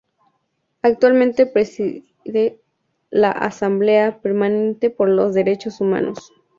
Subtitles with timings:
[0.81, 2.57] Actualmente preside
[3.11, 6.33] la Asamblea Permanente por los Derechos Humanos.